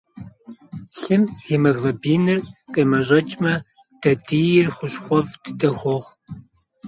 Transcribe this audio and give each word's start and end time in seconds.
Лъым 0.99 1.23
гемоглобиныр 1.45 2.39
къемэщӏэкӏмэ, 2.73 3.53
дадийр 4.01 4.67
хущхъуэфӏ 4.75 5.33
дыдэ 5.43 5.69
хуохъу. 5.77 6.15